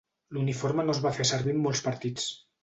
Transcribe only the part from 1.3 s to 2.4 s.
servir en molts partits.